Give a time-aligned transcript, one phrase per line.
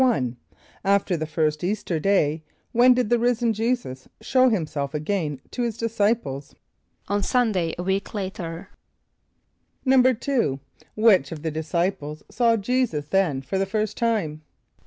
[0.01, 0.35] =1.=
[0.83, 5.77] After the first Easter day, when did the risen J[=e]´[s+]us show himself again to his
[5.77, 6.55] disciples?
[7.07, 8.69] =On Sunday, a week later.=
[9.85, 10.59] =2.=
[10.95, 14.41] Which of the disciples saw J[=e]´[s+]us then for the first time?